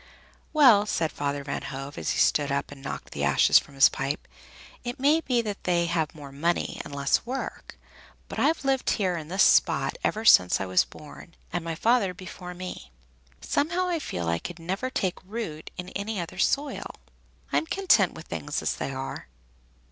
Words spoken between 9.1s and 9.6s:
in this